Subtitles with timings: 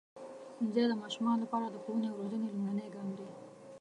[0.57, 3.27] ښوونځی د ماشومانو لپاره د ښوونې او روزنې لومړنی ګام دی.